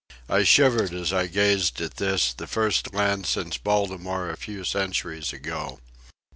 [0.27, 5.31] I shivered as I gazed at this, the first land since Baltimore a few centuries
[5.31, 5.79] ago.